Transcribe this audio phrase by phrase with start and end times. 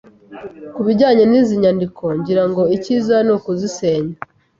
[0.75, 4.15] Kubijyanye nizi nyandiko, ngira ngo icyiza nukuzisenya.